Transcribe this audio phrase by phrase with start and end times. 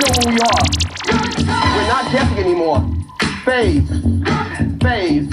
[0.00, 0.64] know who we are.
[1.74, 2.84] We're not guessing anymore.
[3.44, 3.88] Phase.
[4.82, 5.28] Phase.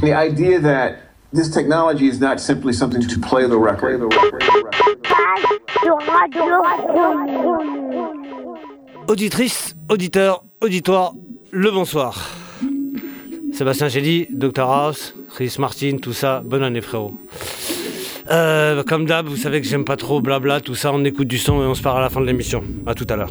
[0.00, 1.00] The idea that
[1.32, 4.00] this technology is not simply something to play the record.
[9.08, 11.14] Auditrice, auditeur, auditoire,
[11.50, 12.30] le bonsoir.
[13.52, 17.14] Sébastien Gély, Dr House, Chris Martin, tout ça, bonne année frérot.
[18.30, 21.38] Euh, comme d'hab, vous savez que j'aime pas trop blabla, tout ça, on écoute du
[21.38, 22.62] son et on se parle à la fin de l'émission.
[22.86, 23.30] A tout à l'heure.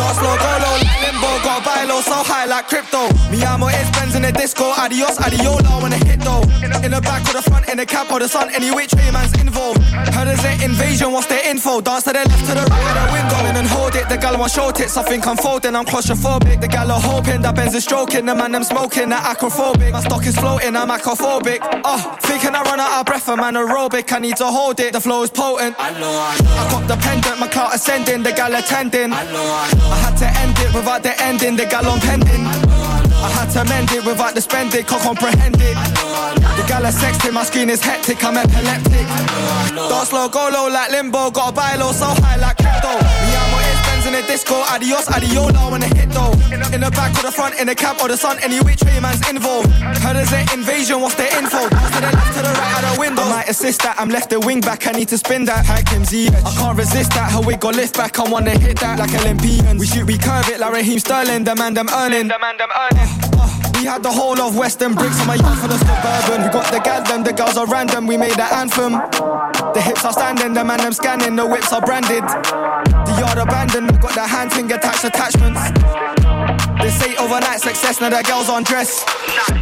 [0.00, 3.04] Dance slow, go low like limbo, got a buy low so high like crypto.
[3.28, 6.40] Me, I'm on friends in the disco, adios, adiola when I hit though.
[6.80, 9.10] In the back or the front, in the cap or the sun, any which way
[9.10, 9.82] man's involved.
[10.16, 11.82] Heard there's an invasion, what's the info?
[11.82, 14.08] Dance to the left, to the right of the window, and then hold it.
[14.08, 16.62] The gal want show tits, I think I'm folding, I'm claustrophobic.
[16.62, 19.92] The gal are hoping that Benz is stroking, the man I'm smoking, that acrophobic.
[19.92, 21.60] My stock is floating, I'm acrophobic.
[21.84, 25.00] Oh, thinking I run out of breath, I'm anaerobic, I need to hold it, the
[25.00, 25.76] flow is potent.
[25.78, 26.56] I know, I know.
[26.56, 29.12] I got the pendant, my clout ascending, the gal attending.
[29.12, 29.89] I know, I know.
[29.90, 32.46] I had to end it without the ending, the gal on pending.
[32.46, 35.76] I had to mend it without the spending, can't comprehend it.
[36.56, 39.06] The gal are sexting, my screen is hectic, I'm epileptic.
[39.74, 42.92] Don't slow, go low like limbo, gotta buy low, so high like crypto.
[42.94, 43.49] Me friends
[44.10, 46.32] in the disco, adios, adiola when I hit though.
[46.74, 48.98] In the back or the front, in the cab or the sun, any which way
[49.00, 49.70] man's involved.
[50.02, 51.62] Heard there's an invasion, what's the info?
[51.68, 53.22] To the left, to the right, out the window.
[53.22, 55.66] I might assist that, I'm left the wing back, I need to spin that.
[55.66, 58.80] Hi Kim Z, I can't resist that, her wig got lift back, I wanna hit
[58.80, 59.78] that like Olympians.
[59.78, 62.28] We shoot, we curve it like Raheem Sterling, the man them earning.
[62.28, 63.08] The man them earning.
[63.38, 66.44] Uh, We had the whole of Western bricks on my yacht for the suburban.
[66.44, 68.06] We got the gal them, the girls are random.
[68.06, 68.92] We made the anthem.
[69.72, 72.20] The hips are standing, the man them scanning, the whips are branded.
[72.20, 75.64] The yard abandoned, got the hand thing attached attachments.
[76.76, 79.02] They say overnight success, now the girls on dress.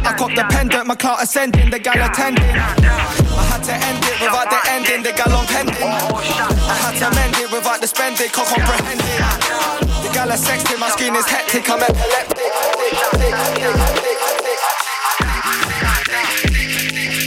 [0.03, 2.43] I cop the pendant, my clout ascending, the gal attending.
[2.43, 5.79] I had to end it without the ending, the gal on pending.
[5.79, 10.79] I had to mend it without the spending, can't comprehend it hectic, I like sexting.
[10.79, 12.53] My screen is hectic, I'm epileptic.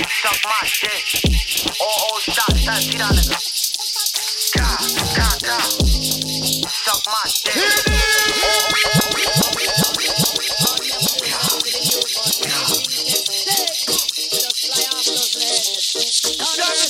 [0.08, 1.06] Suck my dick.
[1.80, 3.36] All old stop, stand, see that nigga.
[4.54, 4.66] Da,
[5.14, 5.58] da, da.
[6.68, 7.54] Suck my dick.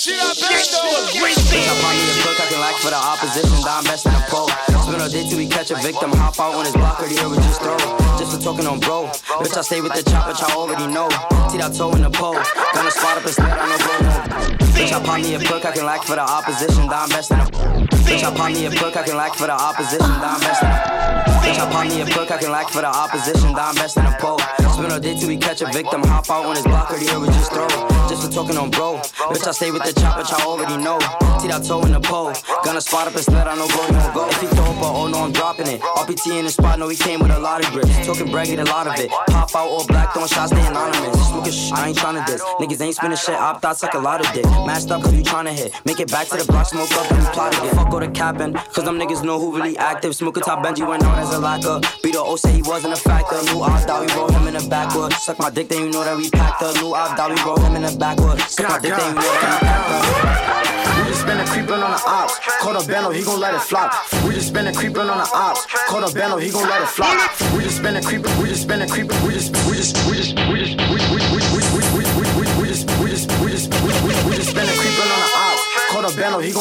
[0.03, 0.91] Shit, I bet though.
[1.63, 3.69] Somebody a cook, I can like for the opposition.
[3.69, 4.72] I'm best in the post.
[5.13, 7.61] Day till we catch a victim, hop out on his block or the we just
[7.61, 7.77] throw.
[8.17, 9.09] Just for talking on bro.
[9.45, 11.11] Bitch, I stay with the chop, y'all already know.
[11.53, 12.41] See that toe in the pole.
[12.73, 14.57] Gonna spot up instead, I know bro.
[14.73, 17.37] Bitch, I pop me a book I can lack for the opposition, I'm best in
[17.37, 17.45] the
[18.09, 20.71] Bitch, I pop me a book I can lack for the opposition, I'm best in
[20.71, 23.97] the Bitch, I pop me a book I can lack for the opposition, die best
[23.97, 24.39] in the pro.
[24.73, 27.21] Spin all day till we catch a victim, hop out on his block or the
[27.21, 27.69] we just throw.
[28.09, 28.99] Just for talking on bro.
[29.31, 30.99] Bitch, I stay with the chop, which I already know.
[31.41, 32.33] See that toe in the pole.
[32.65, 34.29] Gonna spot up instead, I know bro, no go.
[34.29, 35.81] If he throw up, oh no, I'm dropping it.
[35.81, 38.07] RPT in the spot, no, he came with a lot of grips.
[38.07, 39.11] Talking brag, get a lot of it.
[39.11, 41.29] Pop out all black, throwing shots, stay anonymous.
[41.29, 42.43] Smoking sh, I ain't tryna diss.
[42.61, 44.45] Niggas ain't spinning shit, op thoughts like a lot of dick.
[44.67, 45.73] Mashed up, cause you tryna hit.
[45.85, 47.75] Make it back to the block, smoke up, and plotted it.
[47.75, 50.15] Fuck go to capping, cause them niggas know who really active.
[50.15, 51.81] Smoking top Benji went out as a.
[52.03, 53.41] Beat the O say he wasn't a factor.
[53.53, 55.13] New off thought we roll him in the backwood.
[55.15, 56.75] Suck my dick, then you know that we packed up.
[56.77, 58.41] New off thought we roll him in the backwood.
[58.41, 61.03] Suck my dick, then you know that we packed up.
[61.03, 62.39] We just been a creepin' on the ops.
[62.61, 63.93] Caught a bando, he gon' let it flop.
[64.27, 65.67] We just been a creepin' on the ops.
[65.89, 67.17] Caught a bando, he gon' let it flop.
[67.57, 70.17] We just been a creepin', we just been a creepin', we just, we just, we
[70.17, 70.52] just, we just,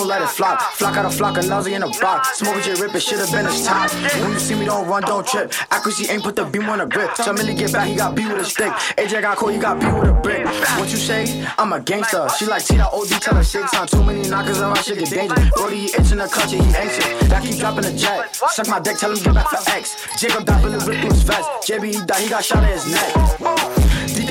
[0.02, 0.62] a gon' let it flop.
[0.62, 2.40] Flock out a flock, a nausea in a box.
[2.40, 3.92] Smoke your rip, it should've been his top.
[3.92, 5.54] When you see me, don't run, don't trip.
[5.70, 7.14] Accuracy ain't put the beam on the grip.
[7.16, 8.72] Tell to get back, he got beat with a stick.
[8.98, 10.46] AJ got cold, he got beat with a brick.
[10.78, 11.46] What you say?
[11.58, 12.28] I'm a gangster.
[12.38, 13.88] She like T, OD, tell her time.
[13.88, 15.50] Too many knockers and my shit get dangerous.
[15.56, 17.30] Brody, he itching the country, he anxious.
[17.30, 18.36] That keep dropping the jet.
[18.36, 19.96] Suck my dick, tell him get back for X.
[20.20, 21.50] Jacob died, Billy ripped through his vest.
[21.68, 23.61] JB, he died, he got shot in his neck.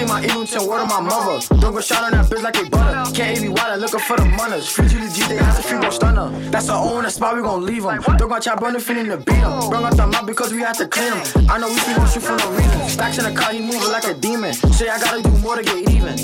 [0.00, 1.46] DJ my Eluton, word of my mother.
[1.60, 3.12] Don't go shot on that bitch like they butter.
[3.14, 4.68] Can't even wild, looking for the mothers.
[4.68, 6.30] Free GDG, they have to free no stunner.
[6.50, 8.00] That's our own, the spot we gon' leave them.
[8.16, 9.68] Don't go chop on the feeling to beat them.
[9.68, 11.46] Bring out the mouth because we have to clean them.
[11.50, 12.88] I know we can go shoot for no reason.
[12.88, 14.54] Stacks in the car, he moving like a demon.
[14.54, 16.16] Say I gotta do more to get even.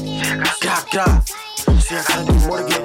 [0.60, 1.28] God, God.
[1.80, 2.80] Say I gotta do more to get.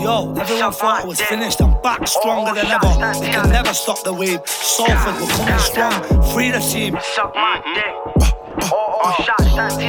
[0.00, 1.60] Yo, everyone thought I was finished.
[1.60, 3.20] I'm back stronger than ever.
[3.20, 4.40] They can never stop the wave.
[4.46, 6.32] Salford, we're coming strong.
[6.32, 6.96] Free the team.
[7.14, 8.39] Suck my dick.
[8.68, 9.88] Oh, oh, shot, shot, see.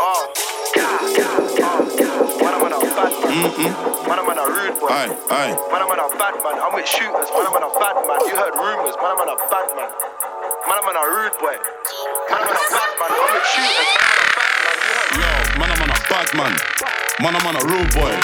[0.00, 0.24] Oh.
[2.40, 3.52] Man, I'm on a bad man.
[4.08, 4.88] Man, I'm on a rude boy.
[4.88, 5.52] Aye, aye.
[5.68, 6.56] Man, I'm on a bad man.
[6.56, 7.28] I'm with shooters.
[7.28, 8.20] Man, I'm on a bad man.
[8.24, 8.96] You heard rumors.
[8.96, 9.92] Man, I'm on a bad man.
[10.64, 11.52] Man, I'm on a rude boy.
[12.32, 13.10] Man, I'm on a bad man.
[13.12, 13.90] I'm with shooters.
[13.92, 14.72] Man, I'm on a bad man.
[14.72, 16.52] You heard Yo, man, I'm on a bad man.
[17.20, 18.14] Man, I'm on a rude boy.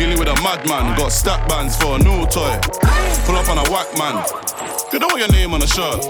[0.00, 0.96] Dealing with a madman.
[0.96, 2.56] Got stack bands for a new toy.
[3.28, 4.24] Pull up on a whack man.
[4.92, 6.00] You don't want your name on the shirt.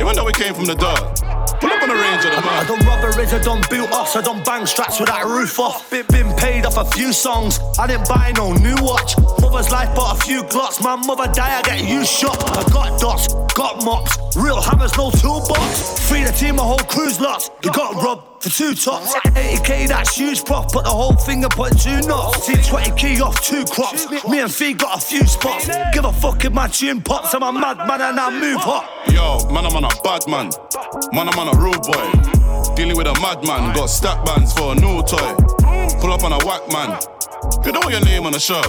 [0.00, 1.33] Even though we came from the dirt.
[1.60, 2.66] Pull up on the range of the I man.
[2.66, 5.90] done robberies, I done boot offs, I done bang straps with that roof off.
[5.90, 9.16] Been, been paid off a few songs, I didn't buy no new watch.
[9.40, 12.38] Mother's life bought a few glocks, my mother die, I get you shot.
[12.56, 16.08] I got dots, got mops, real hammers, no toolbox.
[16.08, 17.52] Free the team, my whole crew's lost.
[17.62, 19.14] You got robbed for two tops.
[19.14, 22.44] 80k, that's huge prof, put the whole finger, put two knots.
[22.44, 24.06] See 20k off two crops.
[24.28, 25.68] Me and Fee got a few spots.
[25.92, 28.84] Give a fuck if my tune pops, I'm a madman and I move hot.
[29.08, 30.50] Yo, man, I'm on a bad man.
[31.12, 32.74] Man, I'm on a rude boy.
[32.74, 33.74] Dealing with a madman.
[33.74, 35.34] Got stack bands for a new toy.
[36.00, 36.98] Pull up on a whack man.
[37.64, 38.68] You don't want your name on the shirt.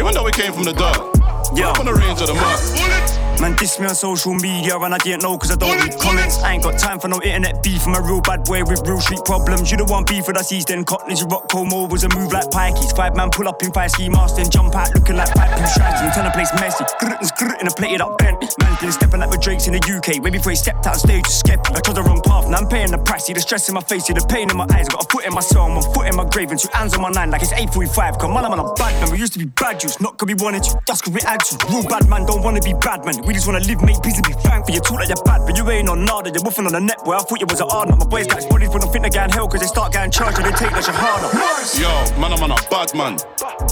[0.00, 1.12] Even though we came from the dark.
[1.48, 1.68] Pull Yo.
[1.68, 3.21] up on the range of the man.
[3.42, 6.38] Man, diss me on social media and I didn't know cause I don't read comments.
[6.38, 7.84] I ain't got time for no internet beef.
[7.88, 9.68] I'm a real bad boy with real street problems.
[9.68, 11.24] You don't want beef with us East End Cottage.
[11.24, 12.94] Rock Como was a move like pikeys.
[12.94, 15.66] Five man pull up in five ski mask, then jump out looking like five pin
[15.66, 16.12] striking.
[16.12, 16.84] Turn the place messy.
[17.02, 18.46] Grr in a plated up Bentley.
[18.60, 20.22] Man's been stepping like the Drakes in the UK.
[20.22, 21.74] Way before he stepped out stage, just skept.
[21.74, 23.26] I chose the wrong path, now I'm paying the price.
[23.26, 24.88] See the stress in my face, see the pain in my eyes.
[24.88, 27.02] Got a foot in my soul, one foot in my grave, and two hands on
[27.02, 28.18] my nine like it's 845.
[28.18, 29.10] Come on, I'm on a bad man.
[29.10, 30.78] We used to be bad juice, not cause we wanted to.
[30.86, 31.58] That's cause we had to.
[31.66, 33.18] Real bad man don't wanna be bad man.
[33.26, 34.74] We just wanna live, make peace and be thankful.
[34.74, 36.30] You talk like you're bad, but you ain't on nada.
[36.30, 37.14] You're woofing on the net, boy.
[37.14, 39.32] I thought you was a hard My boys got bodies, but don't think they get
[39.32, 41.30] hell, cause they start getting charged and they take shit harder.
[41.78, 43.16] Yo, man, I'm on a bad man.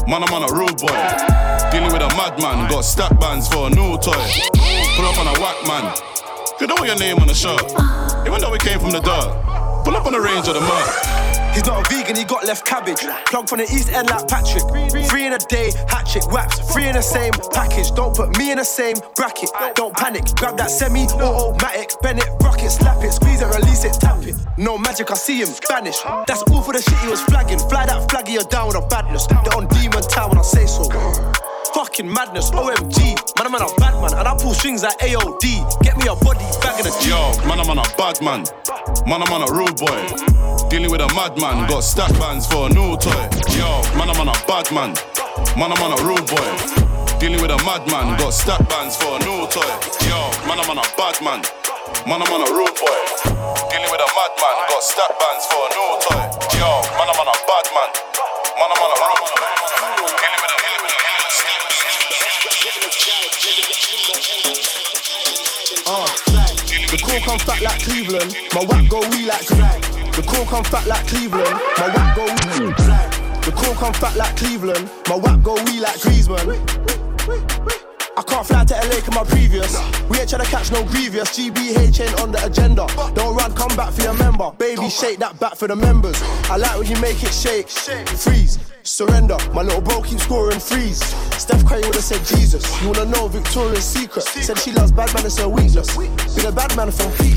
[0.07, 0.97] Man, I'm on a rude boy.
[1.71, 4.19] Dealing with a madman, got stack bands for a new toy.
[4.97, 5.95] Pull up on a whack man.
[6.61, 7.63] You know your name on the shirt.
[8.27, 9.85] Even though we came from the dirt.
[9.85, 11.40] Pull up on the range of the mud.
[11.53, 13.01] He's not a vegan, he got left cabbage.
[13.27, 14.63] Plug from the east end like Patrick.
[15.09, 16.59] Three in a day, hatchet, whaps.
[16.73, 17.91] Three in the same package.
[17.93, 19.51] Don't put me in the same bracket.
[19.75, 20.25] Don't panic.
[20.37, 21.91] Grab that semi automatic.
[22.03, 24.37] Bend it, rock it, slap it, squeeze it, release it, tap it.
[24.57, 26.01] No magic, I see him vanish.
[26.27, 27.59] That's all for the shit he was flagging.
[27.59, 29.27] Fly that flaggy, you're down with a badness.
[29.27, 31.50] They're on demon town when I say so.
[31.75, 33.15] Fucking madness, OMG.
[33.37, 35.83] Man, I'm on a bad man, and I pull strings like AOD.
[35.83, 37.11] Get me a body bag in a G.
[37.11, 38.45] Yo, man, I'm on a bad man.
[39.07, 40.01] Man, I'm on a rude boy.
[40.69, 43.29] Dealing with a madman, got stack bands for a new toy.
[43.55, 44.95] Yo, man, I'm on a bad man.
[45.57, 46.49] Man, I'm on a rude boy.
[47.21, 49.71] Dealing with a madman, got stack bands for a new toy.
[50.09, 51.45] Yo, man, I'm a bad man.
[52.09, 52.99] Man, I'm a rude boy.
[53.69, 56.25] Dealing with a madman, got stack bands for a new toy.
[56.57, 57.67] Yo, man, I'm on a bad.
[57.77, 57.90] Man,
[66.91, 69.85] the cool come fat like Cleveland, my whack go we like Cleveland.
[70.15, 73.31] The cool come fat like Cleveland, my whack go we like wee.
[73.47, 76.51] The cool come fat like Cleveland, my whack go we like Griezmann.
[78.17, 79.73] I can't fly to LA in my previous.
[80.11, 81.31] We ain't trying to catch no grievous.
[81.31, 82.87] GBH ain't on the agenda.
[83.15, 84.51] Don't run, come back for your member.
[84.59, 86.21] Baby, shake that back for the members.
[86.51, 87.69] I like when you make it shake.
[87.69, 88.59] Freeze.
[88.83, 91.01] Surrender, my little bro keeps scoring threes.
[91.41, 92.69] Steph Curry would've said Jesus.
[92.83, 94.25] You wanna know Victoria's secret?
[94.25, 95.97] Said she loves bad man, it's her weakness.
[96.37, 97.35] Been a bad man from feet.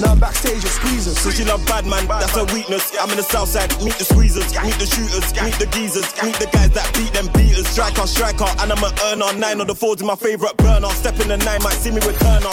[0.00, 1.20] Now I'm backstage at squeezers.
[1.20, 2.96] So she love bad man, that's her weakness.
[2.98, 6.36] I'm in the south side, meet the squeezers, meet the shooters, meet the geezers, meet
[6.40, 7.68] the guys that beat them beaters.
[7.68, 9.38] Striker, striker, and I'm an earner.
[9.38, 10.88] Nine of the fours in my favorite burner.
[10.96, 12.48] Step in the nine, might see me with Turner.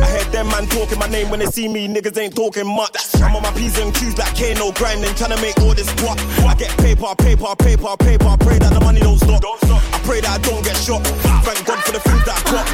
[0.00, 2.96] I heard them man talking my name when they see me, niggas ain't talking much.
[3.20, 6.16] I'm on my P's and Q's like Kano grinding, trying to make all this guap.
[6.46, 8.36] I get paper, paper, paper, paper.
[8.40, 9.39] Pray that the money don't stop.
[9.42, 11.02] I pray that I don't get shot.
[11.44, 12.66] Thank God for the food that I got.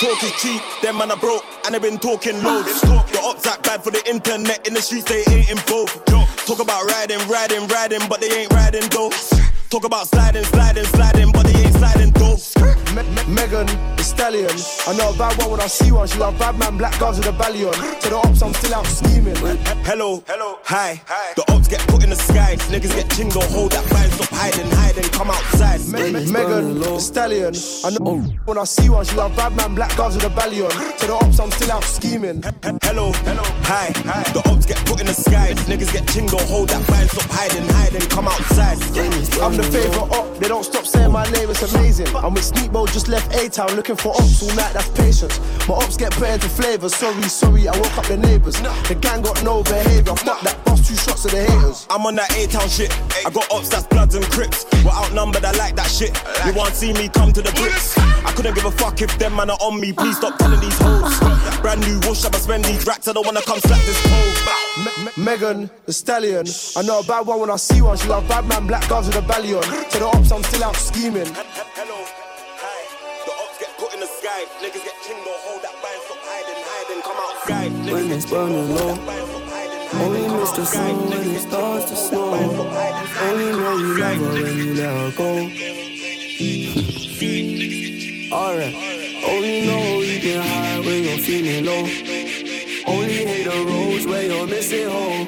[0.00, 2.80] Talk is cheap, them man are broke, and they been talking loads.
[2.82, 6.04] The ops act bad for the internet, in the streets they ain't in both.
[6.44, 9.10] Talk about riding, riding, riding, but they ain't riding though.
[9.70, 12.36] Talk about sliding, sliding, sliding, but they ain't sliding though.
[13.26, 13.64] Megan,
[13.96, 14.50] the stallion.
[14.86, 16.06] I know a bad one when I see one.
[16.08, 17.72] She love bad man, black girls with a ballion.
[17.72, 19.36] To the ops, I'm still out scheming.
[19.86, 21.00] Hello, hello, hi.
[21.06, 21.32] hi.
[21.36, 22.56] The ops get put in the sky.
[22.68, 25.80] Niggas get chingo, hold that vibe, stop hiding, hiding, come outside.
[25.88, 27.54] Me- Megan, the stallion.
[27.84, 28.20] I know oh.
[28.44, 29.04] when I see one.
[29.04, 30.70] She love bad man, black girls with a ballion.
[30.98, 32.42] To the ops, I'm still out scheming.
[32.82, 33.92] Hello, hello, hi.
[34.06, 34.22] hi.
[34.32, 35.54] The ops get put in the sky.
[35.68, 38.78] Niggas get chingo, hold that vibe, stop hiding, hiding, come outside.
[39.42, 40.38] I'm the favorite op.
[40.38, 42.08] They don't stop saying my name, it's amazing.
[42.16, 45.38] I'm with Sneakbo, just left A Town looking for ops all night, that's patience.
[45.68, 46.94] My ops get put into flavors.
[46.96, 48.60] Sorry, sorry, I woke up the neighbors.
[48.88, 50.16] The gang got no behavior.
[50.16, 51.86] Fuck that, boss two shots of the haters.
[51.90, 52.90] I'm on that A Town shit.
[53.26, 54.64] I got ops that's Bloods and Crips.
[54.84, 56.16] We're outnumbered, I like that shit.
[56.46, 57.96] You want to see me come to the bricks?
[57.98, 59.92] I couldn't give a fuck if them man are on me.
[59.92, 61.18] Please stop telling these hoes.
[61.60, 63.06] Brand new wash, up, I'ma spend these racks.
[63.06, 64.32] I don't wanna come slap this pole.
[64.84, 66.46] Me- Megan, the stallion.
[66.76, 67.96] I know a bad one when I see one.
[67.98, 69.62] She love bad man, black girls with a ballion.
[69.62, 71.10] To the ops, I'm still out Hello,
[72.62, 72.80] hi.
[73.26, 74.46] The ops get put in the sky.
[74.62, 74.94] Niggas get
[75.42, 77.72] hold that bind, stop hiding, hiding, come outside.
[77.90, 78.94] When it's burning low,
[79.98, 82.38] only miss the sun when it starts to snow.
[83.18, 85.50] Only know you love her when you let her go.
[88.30, 88.74] Alright,
[89.26, 91.82] only know you get high when you're feeling low.
[92.86, 95.26] Only hate the roads where you're missing home.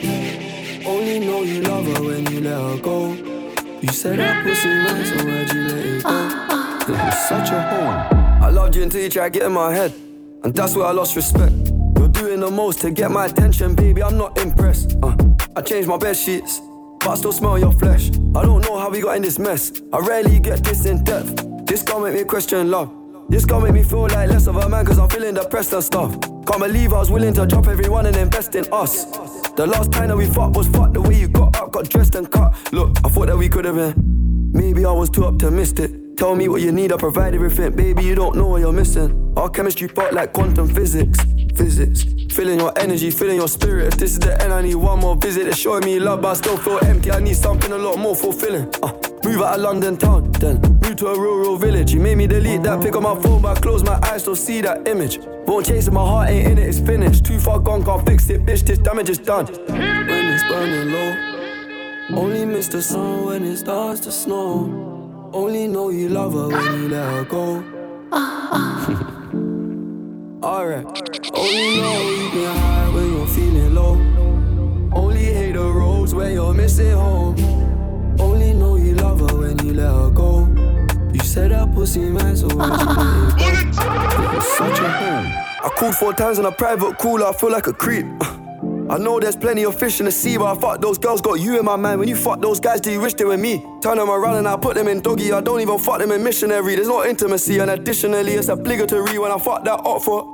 [0.87, 3.34] Only know you love her when you let her go.
[3.85, 6.93] You said that pussy went, so why'd you let it go?
[6.95, 8.43] Was such a home.
[8.43, 9.93] I loved you until you tried to get in my head,
[10.43, 11.53] and that's where I lost respect.
[11.99, 14.03] You're doing the most to get my attention, baby.
[14.03, 14.97] I'm not impressed.
[15.03, 15.15] Uh,
[15.55, 16.63] I changed my bed sheets,
[16.99, 18.09] but I still smell your flesh.
[18.35, 19.71] I don't know how we got in this mess.
[19.93, 21.45] I rarely get this in depth.
[21.67, 22.91] This gon' make me question love.
[23.35, 25.83] This gon' make me feel like less of a man, cause I'm feeling depressed and
[25.83, 26.13] stuff.
[26.21, 29.07] Can't believe I was willing to drop everyone and invest in us.
[29.57, 32.15] The last time that we fought was fucked the way you got up, got dressed
[32.15, 32.55] and cut.
[32.73, 34.53] Look, I thought that we could have been.
[34.53, 35.91] Maybe I was too optimistic.
[36.17, 37.75] Tell me what you need, I provide everything.
[37.75, 39.35] Baby, you don't know what you're missing.
[39.37, 41.19] Our chemistry part like quantum physics.
[41.57, 42.05] Physics.
[42.33, 43.89] Feeling your energy, feeling your spirit.
[43.89, 45.49] If this is the end, I need one more visit.
[45.49, 47.11] It's showing me love, but I still feel empty.
[47.11, 48.73] I need something a lot more fulfilling.
[48.81, 48.93] Uh,
[49.25, 51.93] move out of London town, then move to a rural village.
[51.93, 54.37] You made me delete that, pick up my phone, but I close my eyes, still
[54.37, 55.19] see that image.
[55.47, 57.25] Won't chase it, my heart ain't in it, it's finished.
[57.25, 59.47] Too far gone, can't fix it, bitch, this damage is done.
[59.47, 65.31] When it's burning low, only miss the sun when it starts to snow.
[65.33, 67.65] Only know you love her when you let her go.
[70.45, 70.85] Alright.
[71.35, 73.95] Only know you get high when you're feeling low.
[74.93, 77.35] Only hate the roads when you're missing home.
[78.21, 78.74] Only know
[79.85, 80.47] let her go.
[81.13, 84.25] You said that pussy man, so why'd you let it go?
[84.25, 85.27] It was such a home.
[85.65, 88.07] I called four times on a private call, I feel like a creep.
[88.21, 88.39] Uh,
[88.91, 91.41] I know there's plenty of fish in the sea, but I fuck those girls, got
[91.41, 92.01] you in my mind.
[92.01, 93.65] When you fuck those guys, do you wish they were me?
[93.81, 95.33] Turn them around and I put them in doggy.
[95.33, 96.75] I don't even fuck them in missionary.
[96.75, 100.34] There's no intimacy, and additionally, it's obligatory when I fuck that up for.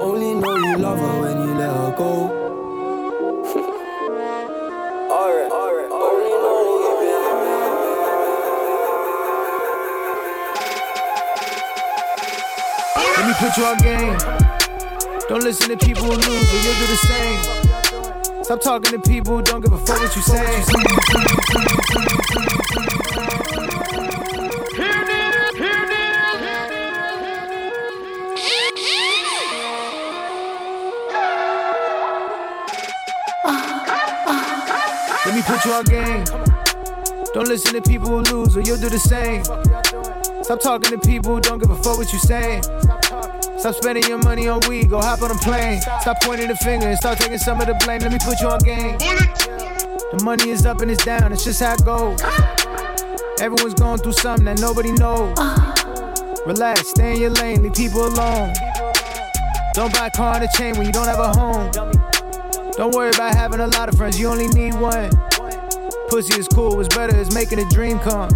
[0.00, 2.30] Only know you love her when you let her go.
[5.10, 7.20] alright, only know you been
[13.16, 14.16] Let me put you on game.
[15.28, 17.38] Don't listen to people who lose, or you'll do the same.
[18.42, 20.64] Stop talking to people who don't give a fuck what you say.
[35.40, 36.24] Me put you on game.
[37.32, 39.44] Don't listen to people who lose, or you'll do the same.
[40.42, 42.62] Stop talking to people who don't give a fuck what you saying.
[43.58, 45.80] Stop spending your money on weed, go hop on a plane.
[46.00, 48.00] Stop pointing the finger and start taking some of the blame.
[48.00, 48.98] Let me put you on game.
[48.98, 52.20] The money is up and it's down, it's just how it goes.
[53.40, 55.36] Everyone's going through something that nobody knows.
[56.46, 58.52] Relax, stay in your lane, leave people alone.
[59.74, 61.70] Don't buy a car and a chain when you don't have a home.
[62.76, 65.10] Don't worry about having a lot of friends, you only need one.
[66.10, 68.28] Pussy is cool, what's better is making a dream come.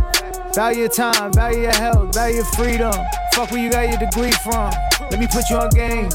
[0.54, 2.94] Value your time, value your health, value your freedom.
[3.32, 4.70] Fuck where you got your degree from.
[5.10, 6.08] Let me put you on game.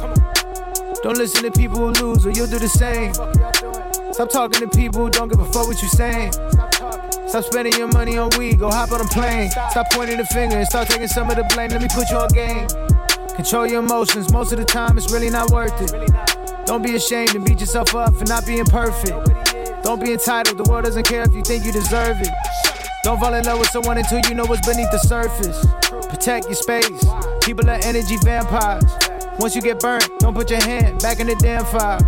[1.04, 3.13] Don't listen to people who lose, or you'll do the same.
[4.13, 6.32] Stop talking to people who don't give a fuck what you're saying.
[7.28, 9.52] Stop spending your money on weed, go hop on a plane.
[9.72, 11.72] Stop pointing the finger and start taking some of the blame.
[11.72, 12.67] Let me put you on game.
[13.36, 16.65] Control your emotions, most of the time it's really not worth it.
[16.65, 19.38] Don't be ashamed and beat yourself up for not being perfect.
[19.83, 22.29] Don't be entitled, the world doesn't care if you think you deserve it.
[23.03, 25.65] Don't fall in love with someone until you know what's beneath the surface.
[26.09, 27.05] Protect your space.
[27.43, 28.83] People are energy vampires.
[29.39, 31.99] Once you get burnt, don't put your hand back in the damn fire.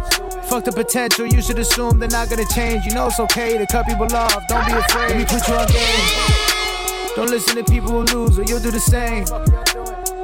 [0.49, 2.85] Fuck the potential, you should assume they're not gonna change.
[2.85, 5.09] You know it's okay to cut people off, don't be afraid.
[5.09, 7.15] Let me put you on game.
[7.15, 9.25] Don't listen to people who lose, or you'll do the same.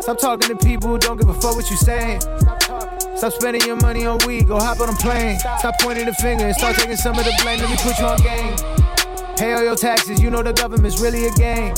[0.01, 2.21] Stop talking to people who don't give a fuck what you're saying.
[3.17, 5.39] Stop spending your money on weed, go hop on a plane.
[5.39, 7.60] Stop pointing the finger and start taking some of the blame.
[7.60, 8.56] Let me put you on game.
[9.36, 11.73] Pay all your taxes, you know the government's really a game.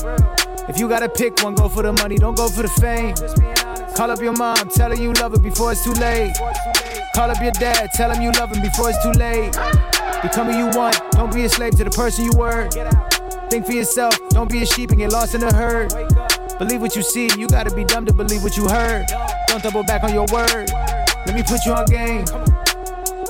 [0.68, 3.16] If you gotta pick one, go for the money, don't go for the fame.
[3.96, 6.36] Call up your mom, tell her you love her before it's too late.
[7.16, 9.54] Call up your dad, tell him you love him before it's too late.
[10.22, 12.70] Become who you want, don't be a slave to the person you were.
[13.50, 15.94] Think for yourself, don't be a sheep and get lost in the herd.
[16.60, 19.06] Believe what you see, you gotta be dumb to believe what you heard.
[19.48, 20.70] Don't double back on your word.
[21.26, 22.26] Let me put you on game.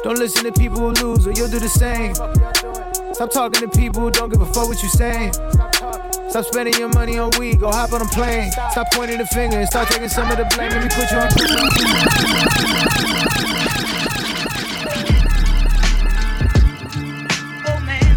[0.04, 2.16] Don't listen to people who lose, or you'll do the same.
[3.14, 5.34] Stop talking to people who don't give a fuck what you saying.
[6.30, 8.52] Stop spending your money on weed, go hop on a plane.
[8.72, 10.70] Stop pointing the finger and start taking some of the blame.
[10.70, 11.28] Let me put you on.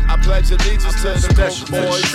[0.08, 2.14] I pledge allegiance to the Coke boys.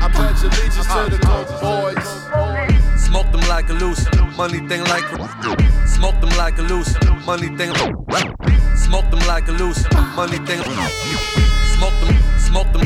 [0.00, 1.18] I pledge allegiance to the
[3.68, 7.72] like a loose, money thing like a Smoke them like a loose, money thing
[8.76, 9.82] Smoke them like a loose,
[10.14, 10.60] money thing
[11.74, 12.84] Smoke them, smoke them.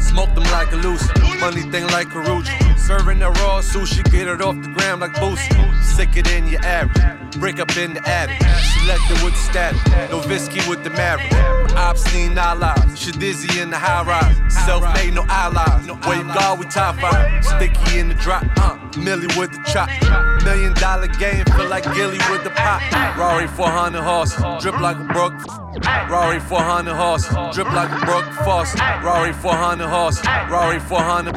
[0.00, 1.06] Smoke them like a loose,
[1.40, 5.79] money thing like Karuchi Serving the raw sushi, get it off the ground like Boosie.
[5.96, 7.38] Sicker than your average.
[7.38, 8.40] Break up in the attic.
[8.80, 10.10] Selected with the static.
[10.10, 11.32] No Visky with the Maverick.
[11.76, 12.78] Obscene allies.
[12.98, 14.36] Shadizzy in the high rise.
[14.64, 15.86] Self made, no allies.
[16.08, 17.44] Wave guard, we top five.
[17.44, 18.44] Sticky in the drop.
[18.56, 19.88] Uh, Millie with the chop.
[20.44, 22.80] Million dollar game, feel like Gilly with the pop.
[23.16, 24.34] Rory 400 horse.
[24.62, 25.34] Drip like a brook.
[26.10, 27.28] Rory 400 horse.
[27.54, 28.74] Drip like a brook Foss.
[29.02, 30.20] Rory 400 horse.
[30.50, 31.34] Rory 400.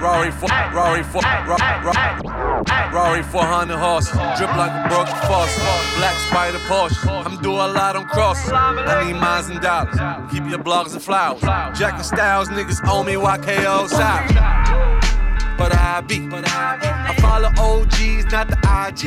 [0.00, 0.48] Rory 4.
[0.72, 1.22] Rory 4.
[2.92, 4.10] Rory 400 horse.
[4.38, 5.56] Drip like a brook Foss.
[5.96, 7.26] Black Spider Porsche.
[7.26, 8.48] I'm doing a lot on cross.
[8.48, 9.96] I need mines and dollars.
[10.30, 11.40] Keep your blogs and flowers.
[11.78, 14.83] Jack and Styles, niggas owe me YKO South.
[15.56, 16.28] But I be.
[16.32, 19.02] I follow OGs, not the IG.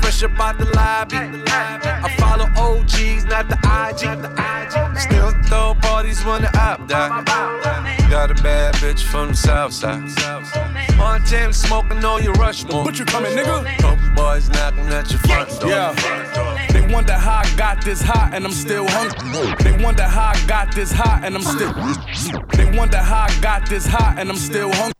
[0.00, 1.16] Fresh up the lobby.
[1.16, 4.02] I follow OGs, not the IG.
[4.98, 8.03] Still throw parties when the up die.
[8.14, 10.00] Got a bad bitch from the south side.
[10.96, 12.84] Montana smoking on your Rushmore.
[12.84, 13.76] But you coming, nigga?
[13.78, 15.70] Couple boys knocking at your front door.
[15.70, 16.66] Yeah.
[16.70, 19.52] They wonder how I got this hot and I'm still hungry.
[19.64, 21.72] They wonder how I got this hot and I'm still.
[22.56, 24.94] They wonder how I got this hot and I'm still hungry.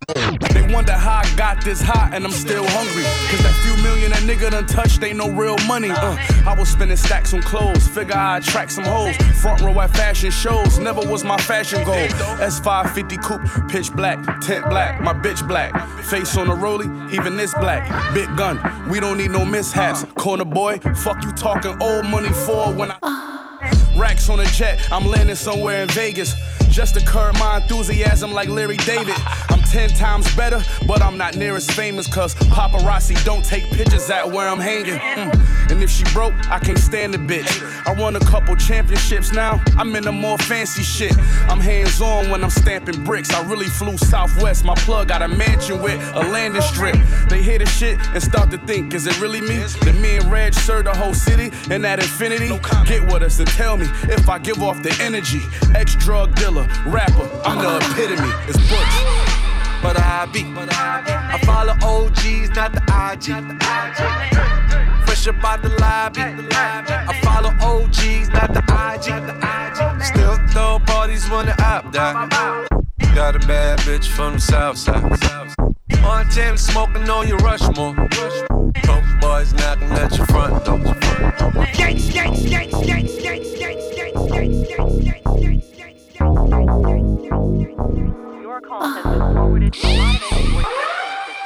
[0.52, 3.04] They wonder how I got this hot and I'm still hungry.
[3.30, 5.90] Cause that few million that nigga done touched ain't no real money.
[5.90, 9.16] Uh, I was spending stacks on clothes, figure I'd attract some hoes.
[9.40, 11.94] Front row at fashion shows, never was my fashion goal.
[11.94, 15.72] S550 coupe, pitch black, tent black, my bitch black.
[16.04, 18.14] Face on a rollie, even this black.
[18.14, 20.04] Big gun, we don't need no mishaps.
[20.14, 22.98] Corner boy, fuck you talking old money for when I.
[23.02, 23.53] Ah.
[23.96, 26.34] Racks on a jet, I'm landing somewhere in Vegas.
[26.70, 29.14] Just to curb my enthusiasm like Larry David.
[29.48, 34.10] I'm ten times better, but I'm not near as famous cause paparazzi don't take pictures
[34.10, 34.98] at where I'm hanging.
[34.98, 35.70] Mm.
[35.70, 37.62] And if she broke, I can't stand the bitch.
[37.86, 41.16] I won a couple championships now, I'm in the more fancy shit.
[41.48, 43.32] I'm hands on when I'm stamping bricks.
[43.32, 46.96] I really flew southwest, my plug got a mansion with a landing strip.
[47.28, 49.58] They hear the shit and start to think, is it really me?
[49.58, 52.48] That me and Reg serve the whole city and that infinity?
[52.86, 55.40] Get with us and tell me if I give off the energy.
[55.74, 58.32] Ex drug dealer, rapper, I'm the epitome.
[58.48, 59.34] It's Butch.
[59.82, 60.44] But I be.
[60.56, 63.26] I follow OGs, not the IG.
[65.04, 66.22] Fresh up out the lobby.
[66.22, 70.02] I follow OGs, not the IG.
[70.02, 72.66] Still throw parties when the up die.
[73.14, 75.02] Got a bad bitch from the south side.
[76.04, 77.94] Montana smoking on your Rushmore.
[77.94, 80.78] Coke boys knocking at your front door.
[81.74, 86.04] Yanks, yanks, yanks, yanks, yanks, yanks, yanks, yanks, yanks,
[88.42, 90.83] Your call has been forwarded to automated voice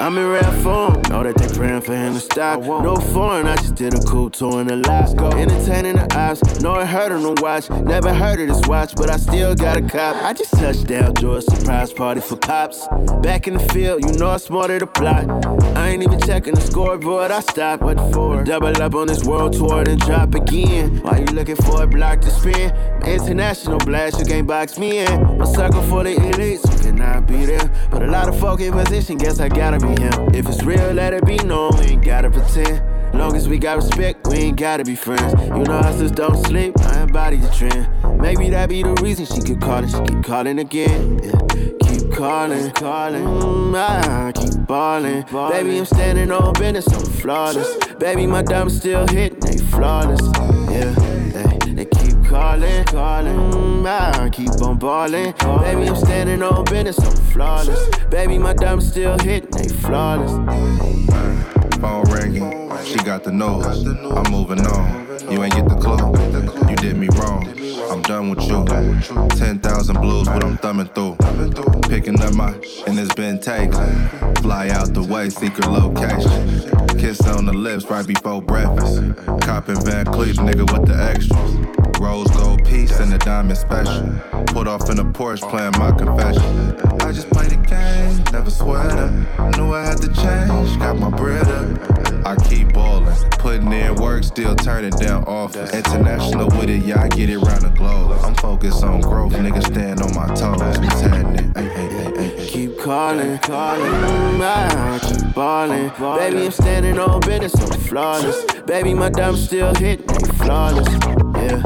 [0.01, 2.61] I'm in rare form, know that they praying for him to stop.
[2.61, 5.09] No foreign, I just did a cool tour in the lot.
[5.35, 7.69] Entertaining the ops, know it hurt on the watch.
[7.69, 10.15] Never heard of this watch, but I still got a cop.
[10.23, 12.87] I just touched down, George, surprise party for cops.
[13.23, 15.29] Back in the field, you know I'm smarter to plot.
[15.77, 17.83] I ain't even checking the scoreboard, I stopped.
[17.83, 18.45] What for?
[18.45, 21.03] Double up on this world tour, then drop again.
[21.03, 22.73] Why you looking for a block to spin?
[23.05, 25.43] International blast, you can't box me in.
[25.43, 27.69] A circle for the elites, who cannot be there.
[27.91, 30.35] But a lot of folk in position, guess I gotta be him.
[30.35, 32.83] If it's real, let it be known, we ain't gotta pretend.
[33.14, 35.33] Long as we got respect, we ain't gotta be friends.
[35.42, 38.20] You know I hustlers don't sleep, I embody the trend.
[38.20, 41.20] Maybe that be the reason she keep calling, she keep calling again.
[41.22, 41.33] Yeah.
[41.88, 45.22] Keep calling, calling, mm, I keep balling.
[45.51, 47.77] Baby, I'm standing on business, I'm flawless.
[47.98, 50.20] Baby, my diamonds still hitting, they flawless.
[50.70, 50.92] Yeah,
[51.64, 51.85] they, they
[52.29, 55.33] calling, calling, mm, I keep on balling.
[55.33, 57.88] Baby, I'm standing on business, I'm flawless.
[58.11, 60.33] Baby, my diamonds still hitting, they flawless.
[61.81, 63.87] Phone ringing, she got the nose.
[63.87, 65.09] I'm moving on.
[65.31, 66.71] You ain't get the clue.
[66.71, 67.47] You did me wrong.
[67.91, 68.64] I'm done with you.
[69.37, 71.17] 10,000 blues, what I'm thumbing through.
[71.88, 72.53] Picking up my,
[72.87, 74.09] and it's been taken.
[74.43, 76.99] Fly out the way, secret location.
[76.99, 79.03] Kiss on the lips right before breakfast.
[79.43, 81.88] Copping Van Cleef, nigga with the extras.
[82.01, 84.09] Rose gold piece and a diamond special.
[84.47, 86.77] Put off in a Porsche playing my confession.
[87.01, 88.95] I just play the game, never sweat.
[89.57, 92.27] Knew I had to change, got my bread up.
[92.27, 95.73] I keep ballin', putting in work, still turning down offers.
[95.73, 98.19] International with it, yeah, I get it round the globe.
[98.23, 100.79] I'm focused on growth, nigga stand on my toes.
[100.79, 101.53] What's happening?
[102.47, 105.89] Keep calling, calling, mm, I keep balling.
[106.19, 108.45] Baby, I'm standing on business, I'm flawless.
[108.67, 111.28] Baby, my diamonds still they flawless.
[111.40, 111.61] Yeah,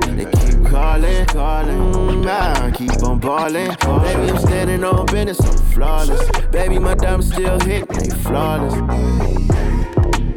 [0.00, 3.68] they, they keep calling, calling, I keep on balling.
[3.68, 6.22] Baby, I'm standing on business, I'm flawless.
[6.50, 8.74] Baby, my diamonds still hitting, they flawless.
[8.74, 8.82] Yeah,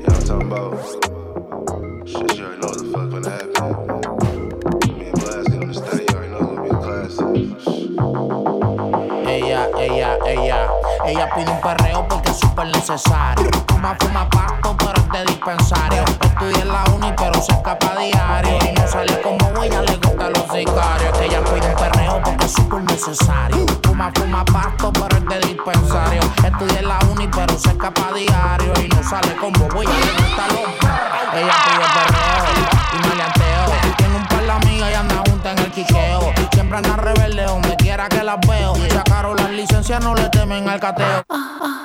[0.08, 0.74] I'm talking about.
[2.08, 3.70] Shit, you already know what the fuck gonna happen.
[4.98, 7.28] Me and Blast get on the stage, you already know it's gonna be a classic.
[9.26, 10.68] Hey yeah, hey yeah, hey yeah.
[11.06, 13.50] Ella pide un perreo porque es súper necesario.
[13.68, 16.04] Fuma, fuma pasto, pero es de dispensario.
[16.22, 16.84] Estudia en la
[17.36, 18.58] pero se escapa diario.
[18.70, 21.18] Y no sale como ella, le gustan los sicarios.
[21.18, 23.66] Que ella pide un perreo porque es súper necesario.
[23.84, 26.22] Fuma, fuma pasto, pero es de dispensario.
[26.44, 28.74] Estudia en la uni, pero se escapa diario.
[28.84, 30.68] Y no sale como ella, le gustan los
[31.34, 32.46] Ella pide perreo
[32.94, 33.96] y maleanteo.
[33.98, 36.34] Tiene un par de amigas y anda junta en el quiqueo.
[36.54, 38.76] Siempre anda rebelde donde quiera que las veo.
[38.90, 41.24] Sacaron las licencias, no le temen al cateo.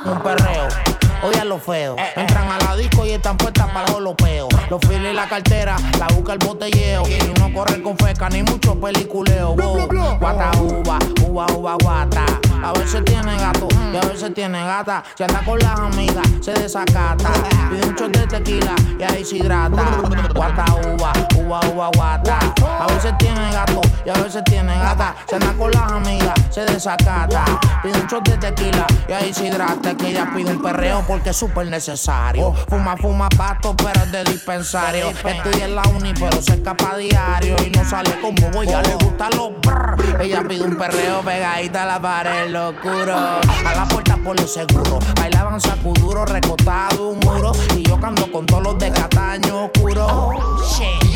[0.04, 0.89] Un perreo.
[1.22, 1.96] Odian lo feo.
[2.16, 4.48] Entran a la disco y están puestas para los peos.
[4.70, 7.02] Los files y la cartera, la busca el botelleo.
[7.08, 9.54] Y no corre con feca ni mucho peliculeo.
[9.54, 10.18] Wow.
[10.18, 12.24] Guata uva, uva, uva, guata.
[12.62, 15.02] A veces tiene gato y a veces tiene gata.
[15.14, 17.30] Se anda con las amigas, se desacata.
[17.70, 20.00] Pide un shot de tequila y ahí se hidrata.
[20.34, 22.38] Guata uva, uva, uva, guata.
[22.78, 25.14] A veces tiene gato y a veces tiene gata.
[25.28, 27.44] Se anda con las amigas, se desacata.
[27.82, 29.96] Pide un shot de tequila y ahí se hidrata.
[29.96, 32.52] Que ella pide un perreo porque es súper necesario.
[32.68, 35.10] Fuma, fuma pasto, pero es de dispensario.
[35.10, 37.56] Estudia en la uni, pero se escapa diario.
[37.64, 40.20] Y no sale como voy, ya le gustan los brr.
[40.20, 44.98] Ella pide un perreo pegadita a la pared, A la puerta por lo seguro.
[45.14, 47.52] Bailaban sacuduro, recotado un muro.
[47.76, 50.30] Y yo cando con todos los de Cataño oscuro.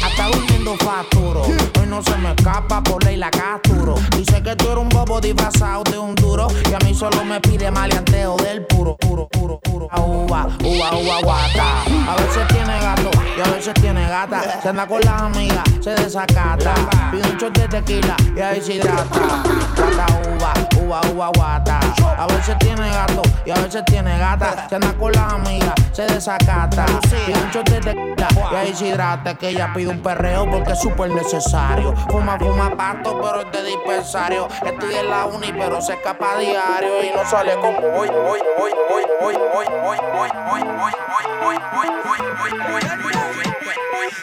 [0.05, 1.42] Hasta durmiendo facturo.
[1.42, 3.97] Hoy no se me escapa por ley la capturo.
[4.16, 6.47] Dice que tú eres un bobo disfrazado de un duro.
[6.70, 9.88] Y a mí solo me pide maleanteo del puro, puro, puro, puro.
[9.90, 11.83] A uva, uva, uva, guata.
[12.09, 14.61] A veces tiene gato y a veces tiene gata.
[14.62, 16.75] Se anda con las amigas, se desacata.
[17.11, 19.42] Pide un shot de tequila y ahí se hidrata.
[19.77, 24.68] Guata, uva, uva, uva, A veces tiene gato y a veces tiene gata.
[24.68, 26.84] Se anda con las amigas, se desacata.
[27.24, 28.14] Pide un shot de
[28.52, 29.34] y ahí se hidrata.
[29.34, 31.94] Que ella pide un perreo porque es súper necesario.
[32.10, 34.48] Fuma, fuma pasto, pero es de dispensario.
[34.66, 37.02] Estudia en la uni, pero se escapa a diario.
[37.02, 40.96] Y no sale como hoy, hoy, hoy, hoy, hoy, hoy, hoy, hoy, hoy, hoy, hoy,
[41.42, 43.53] hoy, hoy, hoy, hoy,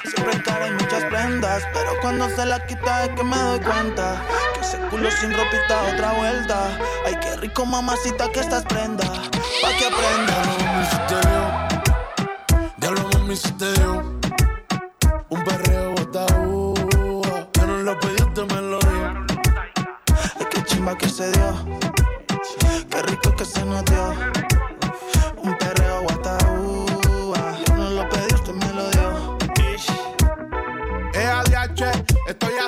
[0.04, 3.60] Siempre en cara hay muchas prendas, pero cuando se la quita es que me doy
[3.60, 4.21] cuenta
[4.54, 6.69] que ese culo sin ropita otra vuelta.
[7.06, 10.34] Ay, qué rico mamacita que estás prenda, pa' que aprenda.
[11.12, 11.67] Veo,
[12.77, 14.19] diablo mami, si te veo.
[15.30, 16.73] Un perreo botado,
[17.54, 19.25] que no lo pediste, me lo dio.
[20.39, 21.54] Ay, qué chimba que se dio,
[22.89, 24.50] qué rico que se nos dio.
[32.31, 32.61] Estoy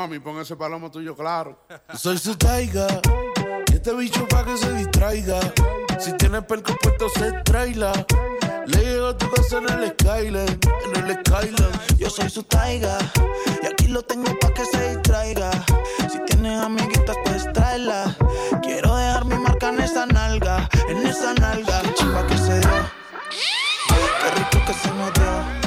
[0.00, 1.58] mami, pon ese palomo tuyo claro.
[1.94, 2.86] Soy su taiga,
[3.70, 5.38] y este bicho pa' que se distraiga.
[5.98, 7.92] Si tiene perco puesto, se traila.
[8.66, 11.72] Le llego a tu casa en el Skyline, en el Skyline.
[11.98, 12.96] Yo soy su taiga
[13.62, 15.50] y aquí lo tengo pa' que se distraiga.
[16.10, 18.16] Si tienes amiguitas, pues tráela.
[18.62, 21.82] Quiero dejar mi marca en esa nalga, en esa nalga.
[21.82, 22.76] Qué chimba que se dio,
[24.20, 25.59] qué rico que se nos dio.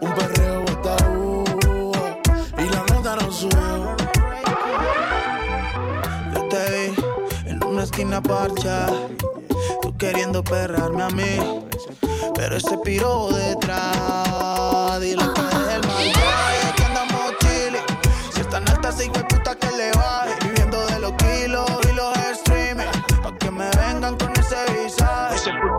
[0.00, 1.44] Un perreo botado.
[2.58, 3.96] Y la nota no subió.
[6.34, 8.86] Yo te vi en una esquina parcha.
[9.82, 11.62] Tú queriendo perrarme a mí.
[12.34, 15.00] Pero ese piro detrás.
[15.00, 15.49] Dile que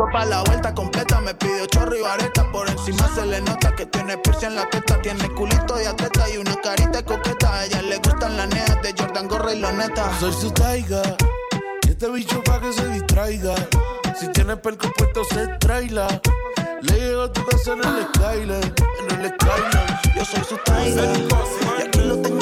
[0.02, 1.20] puto pa' la vuelta completa.
[1.22, 2.52] Me pidió chorro y vareta.
[2.52, 5.02] Por encima se le nota que tiene piercing en la teta.
[5.02, 7.54] Tiene culito de atleta y una carita coqueta.
[7.54, 10.12] A ella le gustan las neas de Jordan Gorra y Loneta.
[10.20, 11.02] Soy su taiga.
[11.88, 13.56] Y este bicho pa' que se distraiga.
[14.20, 16.08] Si tiene perco puesto, se traila.
[16.82, 18.74] Le llego a tu casa en el Skyline,
[19.10, 20.16] en el Skyline.
[20.16, 21.04] Yo soy su taiga.
[21.14, 22.41] Y aquí lo tengo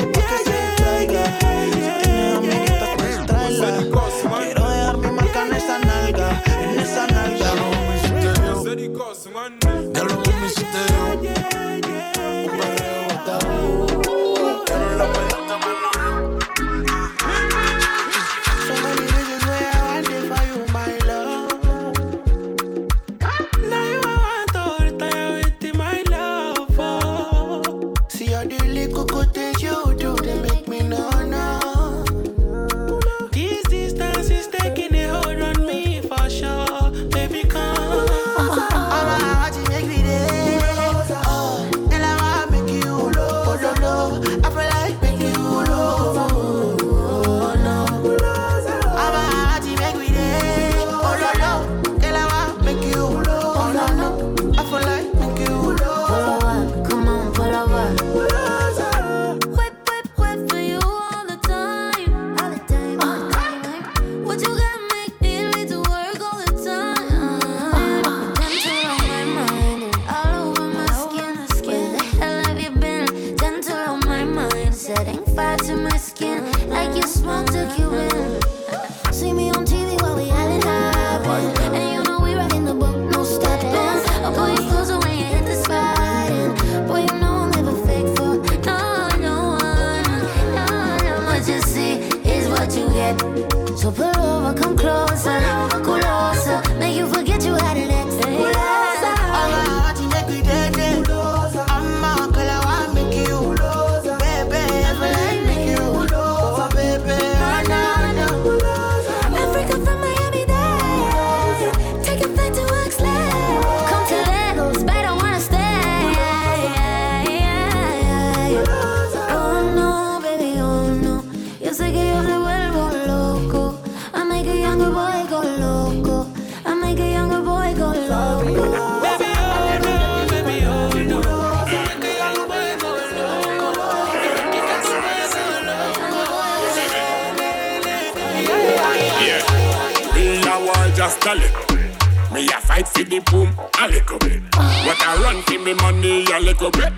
[141.30, 142.34] a little.
[142.34, 144.42] Me a fight for the boom a little bit.
[144.56, 146.94] What I run for me money a little bit.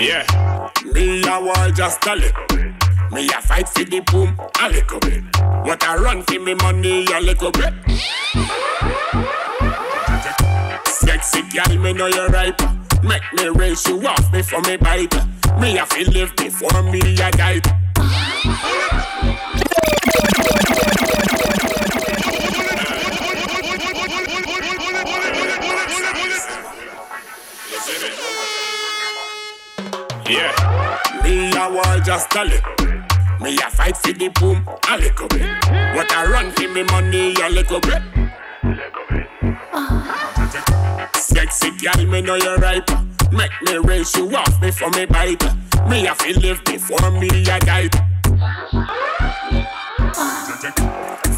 [0.00, 2.46] Yeah, me a war just a little.
[3.12, 5.22] Me a fight for the boom a little bit.
[5.66, 7.74] What I run for me money a little bit.
[11.14, 12.60] Sexy girl, me know you're right.
[13.04, 15.14] Make me raise you off before me bite.
[15.60, 17.60] Me a feel live before me a die.
[30.28, 33.40] Yeah, me a war just a little.
[33.40, 35.42] Me a fight for the boom a little bit.
[35.94, 38.23] What I run for me money a little bit.
[41.44, 42.88] Sexy girl, me know you're right.
[43.30, 45.44] Make me raise you off before me bite.
[45.90, 47.90] Me a feel live before me a die.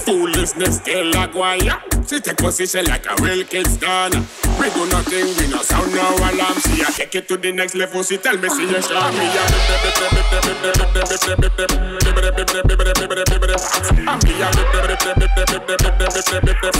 [0.04, 1.95] Foolishness still a guaya.
[2.08, 4.12] She take position like a real kid's done.
[4.60, 6.60] We do nothing, we no sound no alarm.
[6.60, 8.02] She a take it to the next level.
[8.04, 8.64] She tell me me a And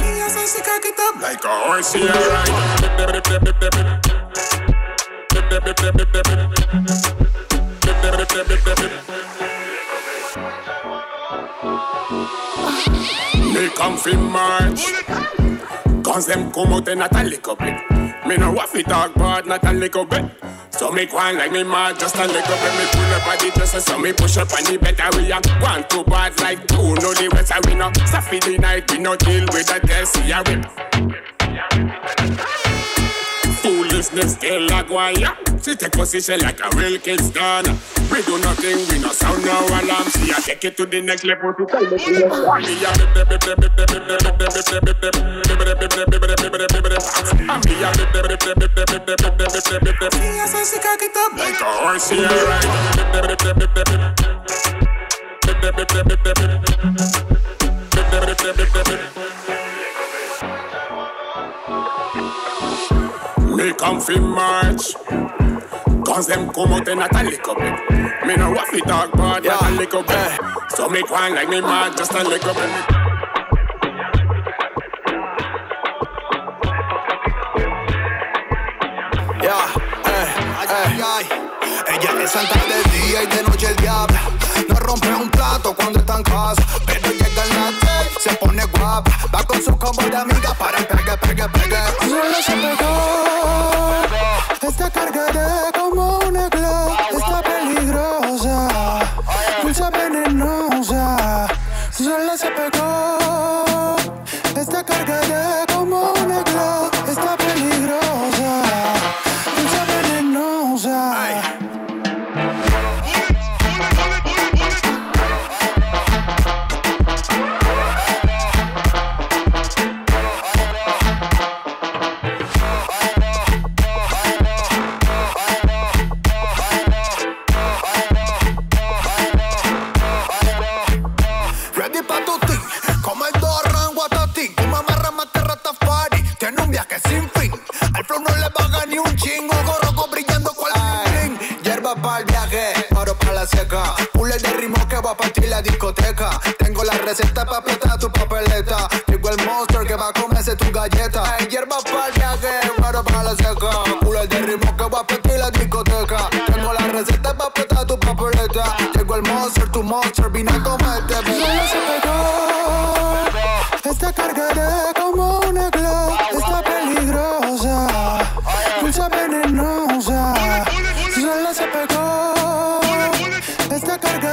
[0.00, 1.92] me a She a it horse.
[1.92, 2.12] She a
[13.56, 14.84] Me come from March.
[16.04, 17.74] Cause them come out and not a little bit
[18.26, 20.24] Me no waffy talk but not a little bit
[20.70, 23.38] So me go on like me mad just a little bit Me pull up on
[23.38, 26.64] the dresser so me push up on the better We a one two bad like
[26.68, 26.76] two.
[26.76, 28.88] No the rest a we no Safi the night.
[28.92, 30.66] We no deal with the test We a rip
[33.96, 35.32] Foolishness still a guaya
[35.64, 37.64] She take position like a real kid's done
[38.12, 41.24] We do nothing, we no sound no alarm She a take it to the next
[41.24, 41.96] level to cock it
[51.38, 53.46] like a horse She a
[63.56, 64.94] Me come from March.
[66.04, 69.62] Cause them come out and not a little bit Me no waffy talk but not
[69.62, 70.40] a little bit
[70.70, 73.05] So me go on like me mad just a little bit
[82.26, 84.18] Es santa de día y de noche el diablo.
[84.68, 86.60] No rompe un plato cuando está en casa.
[86.84, 87.86] Pero llega el noche,
[88.18, 89.12] se pone guapa.
[89.32, 91.78] Va con su combo de amigas para pegue, pegue, pegue.
[92.00, 94.02] Solo se pegó.
[94.60, 96.96] Está cargada como una glow.
[97.16, 98.25] Está peligrosa.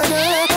[0.02, 0.53] da da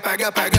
[0.00, 0.57] pega, pega.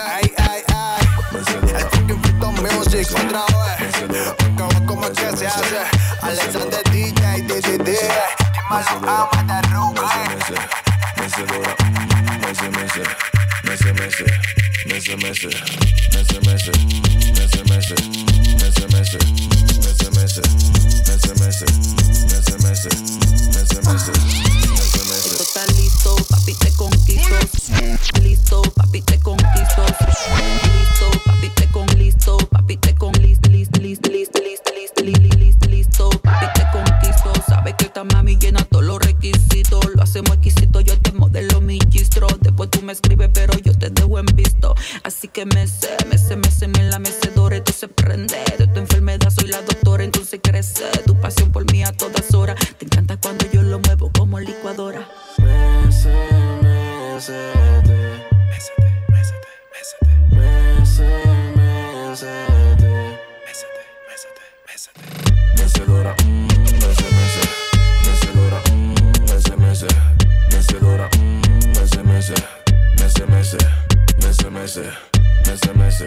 [75.89, 76.05] SMS,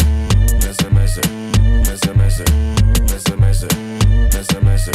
[0.79, 1.21] SMS,
[1.85, 2.45] SMS,
[3.19, 3.67] SMS,
[4.31, 4.91] SMS,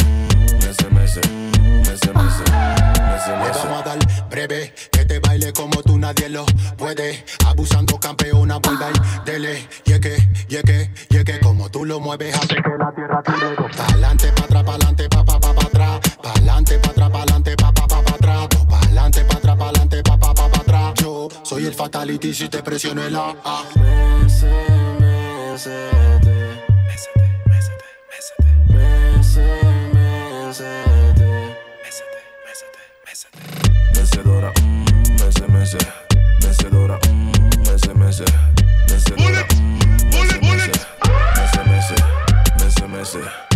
[0.62, 1.20] SMS,
[1.84, 2.42] SMS,
[3.28, 3.98] Vamos a dar
[4.30, 6.46] breve, que te baile como tú nadie lo
[6.78, 7.22] puede.
[7.46, 9.68] Abusando campeona, vuelva y dele.
[9.84, 10.16] Yeque,
[10.48, 13.76] yeque, yeque, como tú lo mueves, hace que la tierra tiene dos.
[13.76, 16.00] Pa'lante, pa' atrás, pa'lante, pa' pa' pa' pa' atrás.
[16.22, 18.48] Pa'lante, pa' atrás, pa'lante, pa' pa' pa' pa' atrás.
[18.70, 20.94] Pa'lante, pa' atrás, pa'lante, pa' pa' pa' pa' atrás.
[20.94, 23.34] Yo soy el fatality si te presiono el A
[25.58, 26.36] mésete.
[26.86, 28.48] Mésete, mésete, mésete.
[28.68, 31.30] Mésete, mésete,
[33.04, 33.32] mésete.
[33.94, 34.52] Mecedora,
[35.18, 35.78] mese, mm, mese.
[35.78, 36.98] Mm, Mecedora,
[37.66, 38.24] mese, mm, mese.
[38.88, 39.46] Mecedora,
[41.34, 41.60] mese,
[42.58, 42.86] mese.
[42.88, 43.47] Mese.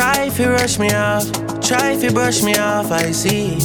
[0.00, 1.30] Try if you rush me off,
[1.60, 3.58] try if you brush me off, I see.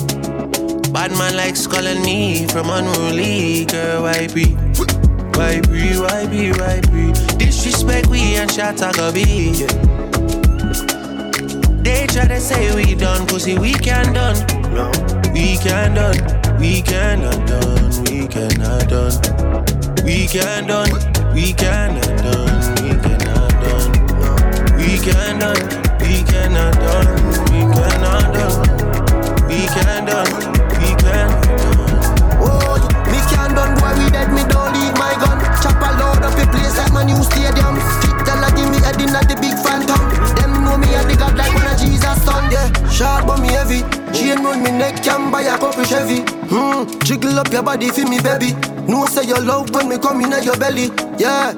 [0.91, 4.51] Bad man like calling me from unruly, girl, why be?
[5.39, 7.13] Why be, why be, why be?
[7.37, 9.53] Disrespect we and shot I go be.
[11.83, 14.35] They try to say we done, pussy we can done.
[14.75, 14.91] No,
[15.31, 16.19] we can done,
[16.59, 20.03] we cannot done, we cannot done.
[20.03, 20.91] We can done,
[21.33, 24.77] we cannot done, we cannot done.
[24.77, 27.09] We can done, we cannot done,
[27.49, 28.61] we cannot done.
[29.49, 30.33] We can done,
[30.77, 32.05] we cannot done.
[32.41, 32.77] Oh,
[33.09, 35.41] me can done, boy, we dead, me don't leave my gun.
[35.61, 37.75] Chop a load up a place like my new stadium.
[38.01, 40.01] Kick tell her give me at the big phantom.
[40.35, 42.67] Them know me at the god like when a Jesus son, yeah.
[42.89, 43.81] Sharp but heavy.
[44.13, 46.21] Chain round me neck, can buy a couple Chevy.
[46.51, 48.53] Hmm, jiggle up your body for me, baby.
[48.87, 51.53] No say your love when me come in at your belly, yeah.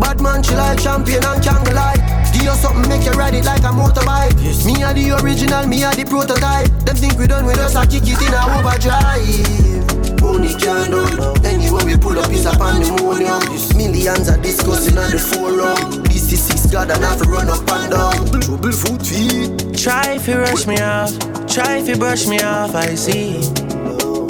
[0.00, 2.03] Bad man, she like champagne and candle light.
[2.44, 4.36] Give you something, make you ride it like a motorbike.
[4.66, 6.68] Me are the original, me are the prototype.
[6.84, 10.20] Them think we done with us, I kick it in a overdrive.
[10.20, 11.40] Only can done.
[11.46, 13.40] Anywhere we pull up is a pandemonium.
[13.80, 16.02] Millions are discussing on the forum.
[16.04, 18.40] This is six God and have to run up and down.
[18.42, 19.78] Trouble foot feet.
[19.78, 21.16] Try if you rush me off,
[21.48, 23.40] try if you brush me off, I see.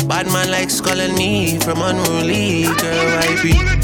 [0.06, 3.83] Bad man likes calling me from unruly, girl, why be?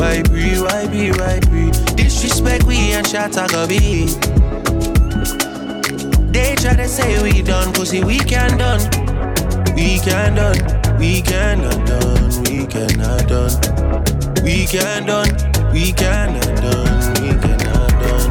[0.00, 1.70] Why be, why be, why be?
[1.94, 4.06] Disrespect we and shot I go be.
[6.32, 8.80] They try to say we done, pussy we can done.
[9.76, 10.56] We can done,
[10.98, 13.60] we cannot done, we cannot done.
[14.42, 15.28] We can done,
[15.70, 18.30] we cannot done, we cannot done.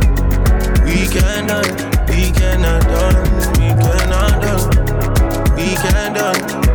[0.86, 1.70] We can done,
[2.09, 5.55] we cannot done, we cannot done.
[5.55, 6.68] We can done,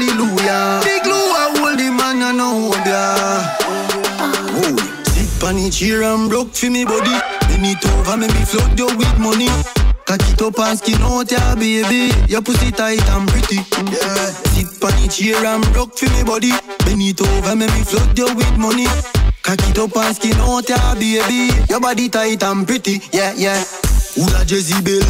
[0.00, 0.80] hallelujah.
[0.84, 3.02] Big glue, I hold the man, I know ya.
[4.56, 4.76] Oh,
[5.12, 7.16] sit on the chair and broke for me body.
[7.48, 9.48] Bend it over, make me flood you with money.
[10.06, 12.12] Cock it up and skin out, yeah, baby.
[12.28, 13.56] Your pussy tight and pretty.
[13.56, 14.26] Yeah.
[14.56, 16.52] Sit on the chair and broke for me body.
[16.84, 18.86] Bend it over, make me flood you with money.
[19.42, 21.52] Cock it up and skin out, yeah, baby.
[21.68, 23.00] Your body tight and pretty.
[23.12, 23.62] Yeah, yeah.
[24.20, 25.00] Who la Jezebel?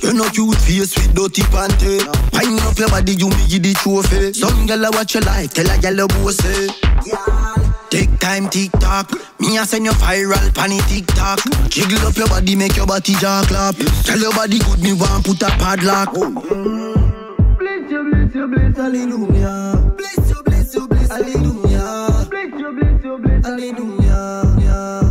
[0.00, 1.98] You no cute face with dirty panty.
[2.32, 4.32] Wind up your body, you me give the trophy.
[4.32, 6.70] Some gyal watch your life, tell a gyal a boss it.
[7.90, 9.10] Take time, tick tock.
[9.40, 11.40] Me a send you viral, panny tick tock.
[11.68, 13.74] Jiggle up your body, make your body jaw clap.
[14.04, 16.14] Tell your body good, me want put a padlock.
[16.14, 19.94] Bless you, bless you, bless, hallelujah.
[19.96, 22.26] Bless you, bless you, bless, hallelujah.
[22.30, 24.54] Bless you, bless you, bless, hallelujah.
[24.54, 25.03] Bad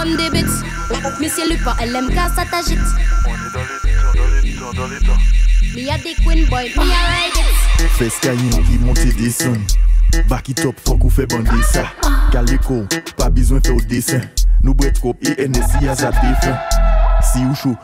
[0.00, 0.46] pomme des bêtes.
[1.20, 2.78] Monsieur Lupin, LMK, ça t'agite.
[3.26, 5.18] On est dans l'état, dans l'état, dans l'état.
[5.76, 6.46] Me a queen
[6.90, 7.88] a ride it.
[7.96, 9.06] Fes kayin ki monte
[10.58, 11.84] top ou fe bandi sa.
[12.32, 12.82] Kaliko,
[13.16, 14.24] pa bizwen fe ou desen.
[14.64, 16.56] Nou bret et enesi a zat defen.
[17.32, 17.76] Si ou chou.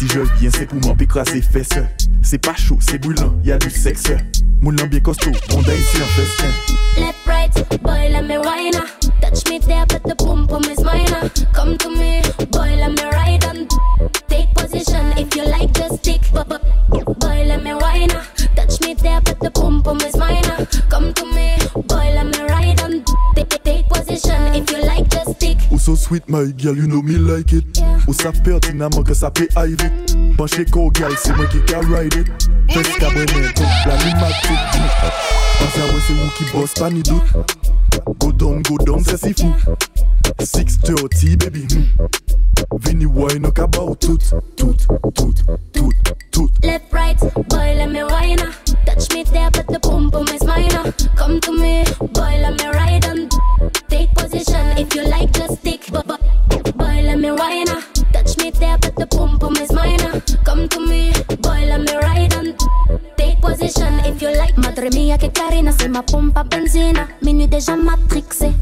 [0.00, 1.78] Si je viens, c'est pour m'en pécraser fesses
[2.22, 4.04] C'est pas chaud, c'est brûlant, y a du sexe
[4.62, 8.38] Moun lan bien costaud, on da ici en festin Left, right, boy, let me.
[9.20, 11.04] Touch me there, but the pum pum is mine.
[11.52, 14.19] Come to me, boy, let me ride.
[25.80, 27.64] So sweet my girl, you know me like it
[28.06, 31.80] Ou sa pertinemment que ça peut aille vite Penche ko girl, c'est moi qui ka
[31.80, 32.26] ride it
[32.70, 34.60] Fes ka mwen men, kon planimatik
[35.60, 37.22] Ansa wè se wou ki boss, pa ni dout
[38.20, 39.52] Go down, go down, c'est si fou
[40.38, 41.66] 630 baby.
[42.80, 44.18] Vini wine up about tout,
[44.56, 44.76] tout,
[45.14, 45.34] tout,
[45.72, 45.92] tout,
[46.30, 47.18] tout Left, right,
[47.48, 48.38] boy, let me wine.
[48.86, 50.90] Touch me there, but the pum pum is mine ah.
[51.16, 53.28] Come to me, boy, let me ride on.
[53.90, 55.86] Take position if you like, just stick.
[55.92, 57.82] Bu- bu- Boy, let me wine ah.
[58.12, 59.54] Touch me there, but the pum pum
[63.60, 64.56] position if you like.
[64.56, 67.06] Madre mia che carina, sei ma pompa benzina.
[67.20, 68.52] Minuit déjà matrixé.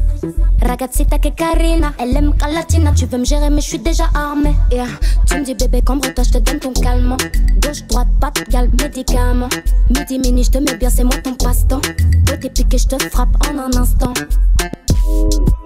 [0.59, 2.91] Ragazzita che carina, elle aime quand latina.
[2.91, 4.55] Tu veux me gérer, mais je suis déjà armée.
[4.71, 4.87] Yeah.
[5.25, 7.17] Tu me dis bébé, cambre-toi, je te donne ton calmant.
[7.61, 9.49] Gauche, droite, patte, gal, médicament.
[9.89, 11.81] Midi, mini, je te mets bien, c'est moi ton passe-temps.
[12.27, 14.13] Côté piqué, je te frappe en un instant.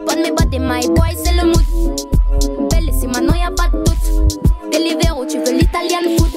[0.05, 2.69] Bonne mes bottes et my boy, c'est le mood.
[2.69, 4.41] Belle c'est maintenant, y'a pas de doute.
[4.71, 6.31] Deliveroo, tu veux l'Italian food.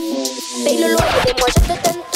[0.65, 2.16] Paye le loyer et moi je te donne tout.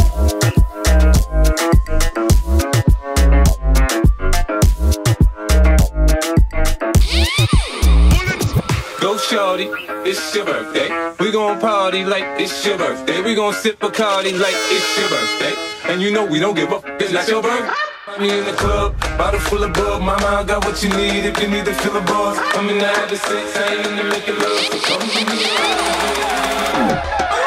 [9.00, 9.68] Go shorty,
[10.04, 10.88] it's your birthday.
[11.18, 13.22] We gon' party like it's your birthday.
[13.22, 15.54] We gon' sip Bacardi like it's your birthday.
[15.92, 17.74] And you know we don't give up, it's not your birthday.
[18.20, 20.02] Me in the club, bottle full of bug.
[20.02, 22.38] Mama, I got what you need if you need to fill a buzz.
[22.54, 24.58] I'm in the habit sex, I ain't in the making love.
[24.60, 25.60] So come to me.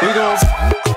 [0.01, 0.92] We gon'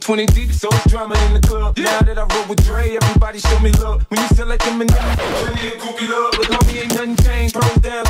[0.00, 1.76] 20 deep, so it's drama in the club.
[1.76, 4.04] Now that I roll with Dre, everybody show me love.
[4.08, 6.32] When you select them and plenty of groupie love.
[6.36, 7.54] But homie, ain't nothing changed.
[7.54, 8.04] Roll down,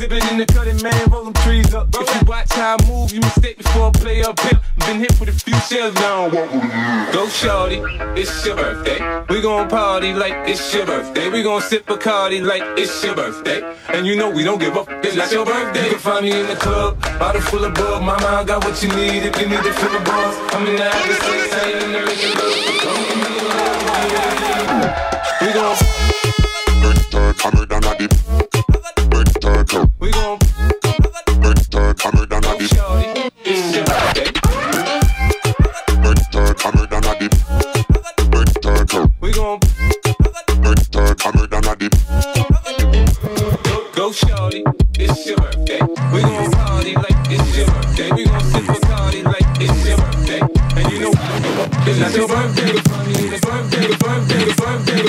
[0.00, 1.88] Exhibit in the cutting, man, roll them trees up.
[1.92, 4.58] If you watch how I move, you mistake before I play up here.
[4.86, 7.82] Been hit with a few shells, now I walk with a Go shorty,
[8.18, 8.96] it's your birthday.
[9.28, 11.28] We gon' party like it's your birthday.
[11.28, 13.60] We gon' sip Bacardi like it's your birthday.
[13.88, 15.84] And you know we don't give up, it's not your birthday.
[15.84, 18.02] You can find me in the club, bottle full of bug.
[18.02, 20.54] Mama, I got what you need if you need to fill the buzz.
[20.54, 22.34] I'm in the habit of sex, I ain't in the making me
[25.60, 25.90] love.
[30.00, 30.38] We gon'
[39.20, 39.60] we gon'
[43.94, 44.08] Go,
[44.98, 45.80] it's your birthday.
[46.12, 48.10] We gon' party like it's your birthday.
[48.12, 50.40] We gon' party like it's your birthday.
[50.80, 51.12] And you know,
[51.86, 52.72] it's your birthday.
[52.72, 54.46] It's your birthday,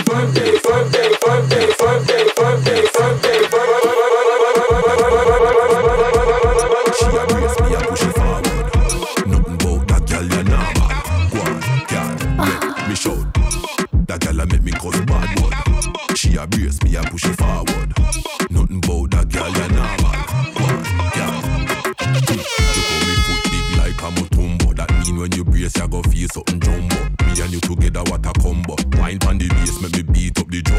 [0.03, 1.00] birthday, birthday.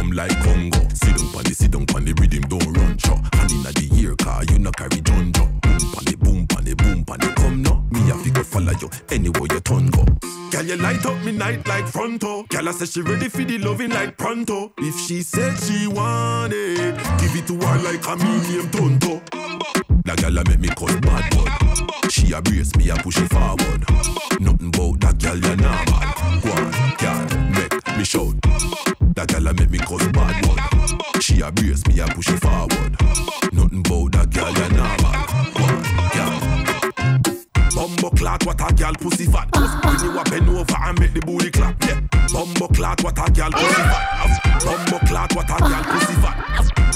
[0.03, 0.79] Boom like Congo.
[0.95, 3.21] Sit down pon the, sit down pon the rhythm, don't run shot.
[3.35, 5.45] Hand inna the ear car, you no carry junjo.
[5.63, 7.85] Boom pon the, boom pon the, boom pon the, come now.
[7.91, 10.05] Me a figure follow you anywhere you turn go.
[10.51, 12.45] Girl, you light up me night like fronto.
[12.45, 14.73] Girl, I say she ready for the loving like pronto.
[14.79, 19.23] If she said she want it, give it to her like a medium tonto.
[20.05, 22.11] That girl a make me call bad blood.
[22.11, 23.85] She a brace me a push it forward.
[24.41, 26.03] Nothing bout that girl you normal.
[26.43, 26.92] Go on, make
[27.97, 28.41] me shout.
[29.15, 31.23] That girl a make me call bad blood.
[31.23, 32.97] She a me a push it forward.
[33.53, 35.15] Nothing bout that girl you normal.
[35.57, 35.83] Go on,
[36.15, 36.39] girl.
[37.75, 39.49] Bumbo clot, what a girl pussy fat.
[39.53, 41.77] When you a bend over and make the booty clap.
[41.85, 42.01] Yeah.
[42.33, 44.63] Bumbo clot, what a girl pussy fat.
[44.65, 46.37] Bumbo clot, what a girl pussy fat.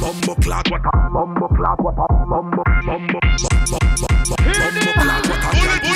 [0.01, 3.21] Bumbo clot, what a bumbo clot, what a bumbo bumbo bumbo
[3.67, 4.19] bumbo
[4.97, 5.96] clot, what a girl.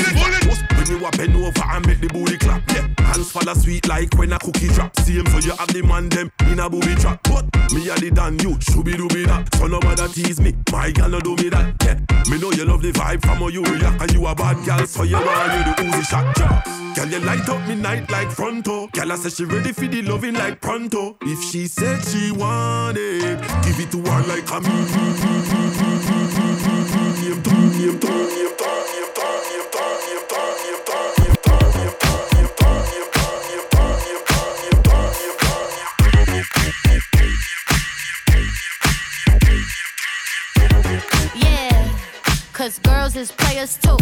[0.91, 2.63] Cause you bend over and make the booty clap.
[2.71, 4.99] Yeah, hands fall sweet like when a cookie drop.
[5.01, 7.23] See him, so you have the man them in a booby trap.
[7.25, 9.55] But me a the done you, should be do me that.
[9.55, 11.75] So no matter tease me, my girl no do me that.
[11.85, 11.95] Yeah,
[12.31, 14.87] me know you love the vibe from how you react, and you a bad girl.
[14.87, 16.39] so you want you the Uzi shot.
[16.39, 16.95] Yeah.
[16.97, 18.89] Girl, you light up me night like fronto.
[18.89, 21.17] Girl, I say she ready for the loving like pronto.
[21.23, 25.31] If she said she want it, give it to her like a me.
[42.71, 43.97] Cause girls is players too.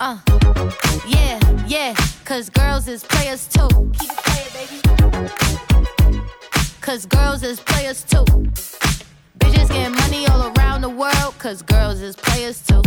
[0.00, 0.18] Uh,
[1.06, 3.68] yeah, yeah, cause girls is players too.
[3.98, 5.28] Keep it playing, baby.
[6.80, 8.24] Cause girls is players too.
[9.38, 12.80] Bitches getting money all around the world, cause girls is players too.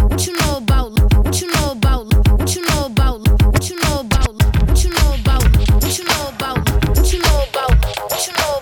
[0.00, 2.06] What you know about, what you know about,
[2.38, 3.20] what you know about,
[3.52, 4.32] what you know about,
[4.66, 5.44] what you know about,
[5.74, 8.57] what you know about, what you know about, what you know about,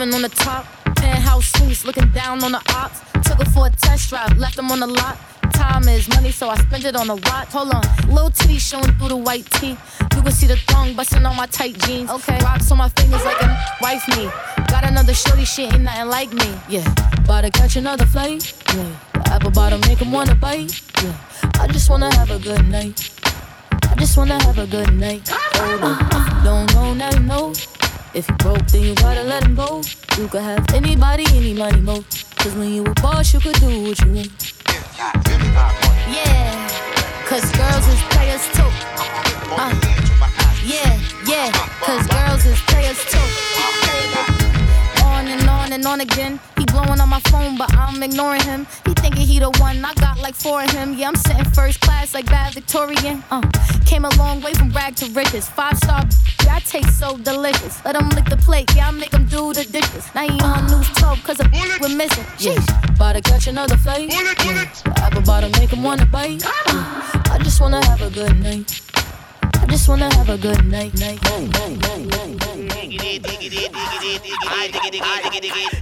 [0.00, 0.64] living on the top?
[0.96, 3.00] Penthouse suites, looking down on the ops.
[3.28, 5.18] Took her for a test drive, left them on the lot.
[5.52, 7.48] Time is money, so I spend it on a watch.
[7.48, 9.76] Hold on, little titty showing through the white tee.
[10.16, 12.10] You can see the thong busting on my tight jeans.
[12.10, 13.48] Okay, rocks on my fingers like a
[13.82, 14.30] wife me.
[14.68, 16.48] Got another shorty, shit ain't nothing like me.
[16.68, 16.86] Yeah,
[17.24, 18.54] about to catch another flight.
[18.74, 20.80] Yeah, the apple bottom make 'em wanna bite.
[21.02, 21.12] Yeah,
[21.60, 23.10] I just wanna have a good night.
[23.90, 25.28] I just wanna have a good night.
[25.28, 27.79] Hold on, if you don't know, now know.
[28.12, 29.82] If you broke, then you gotta let him go.
[30.18, 32.04] You could have anybody, any money, mo.
[32.36, 34.52] Cause when you a boss, you could do what you want.
[36.10, 36.68] Yeah,
[37.26, 38.70] cause girls is players too.
[39.54, 39.74] Uh,
[40.64, 43.59] yeah, yeah, cause girls is players too.
[45.70, 46.40] On and on again.
[46.58, 48.66] He blowing on my phone, but I'm ignoring him.
[48.84, 50.94] He thinking he the one, I got like four of him.
[50.94, 53.22] Yeah, I'm sitting first class like bad Victorian.
[53.30, 53.40] Uh,
[53.86, 55.48] came a long way from rag to riches.
[55.48, 56.02] Five star,
[56.44, 57.84] yeah, I taste so delicious.
[57.84, 60.12] Let him lick the plate, yeah, I make him do the dishes.
[60.12, 61.48] Now he on news 12 cause a
[61.80, 62.24] we're missing.
[62.42, 64.10] Sheesh, about to catch another flight.
[64.10, 64.24] Yeah.
[64.24, 66.42] The apple bottom make him wanna bite.
[66.44, 68.99] Uh, I just wanna have a good night.
[69.70, 70.92] Just wanna have a good night.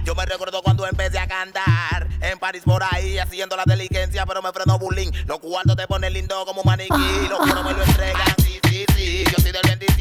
[0.05, 4.41] Yo me recuerdo cuando empecé a cantar en París por ahí haciendo la diligencia, pero
[4.41, 5.11] me frenó bullying.
[5.25, 9.23] Los cuartos te ponen lindo como maniquí, los cuernos me lo entregan, sí, sí, sí.
[9.25, 9.98] Yo soy del 27,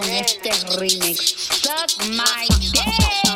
[0.00, 1.34] con este remix.
[1.62, 3.29] Suck my dick.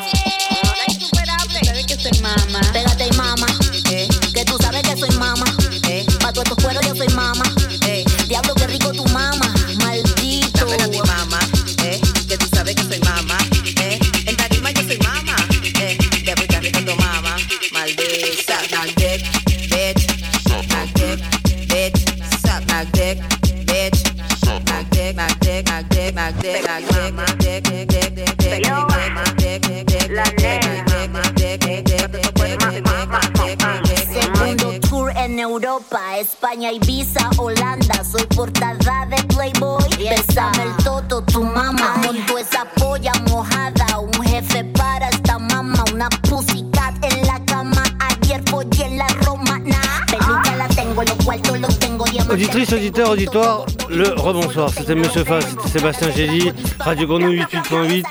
[53.03, 54.69] Auditoire, le rebonsoir.
[54.69, 58.03] C'était Monsieur Fa, c'était Sébastien Gély, Radio Grenouille 88.8.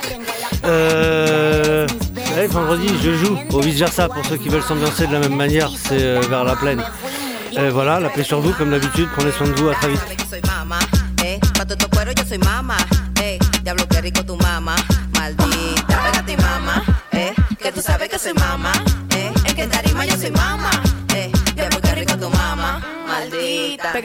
[0.66, 1.86] Euh...
[2.50, 6.02] Vendredi, je joue au vice-versa pour ceux qui veulent s'ambiancer de la même manière, c'est
[6.02, 6.82] euh, vers la plaine.
[7.56, 10.23] Euh, voilà, la paix sur vous, comme d'habitude, prenez soin de vous, à très vite.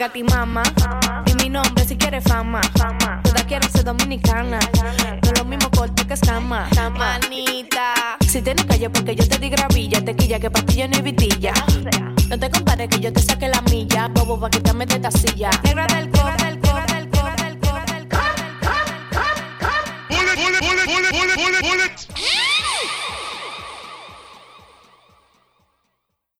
[0.02, 0.24] a ti.
[1.26, 2.60] Y mi nombre si quieres fama.
[2.78, 3.20] fama.
[3.22, 4.58] Todas ser dominicana.
[5.22, 6.68] No lo mismo corto que escama.
[6.96, 8.16] Manita.
[8.26, 11.52] Si tienes callo porque yo te di gravilla, tequilla que pastillo ni vitilla.
[12.28, 14.08] No te compares que yo te saque la milla.
[14.08, 15.50] Bobo pa' quitarme de esta silla.
[15.62, 17.20] Del del del del del